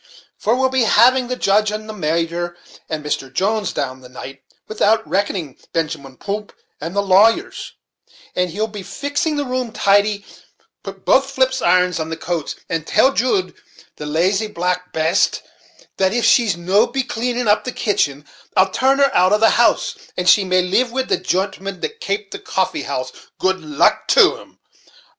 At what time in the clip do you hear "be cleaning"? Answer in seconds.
16.87-17.47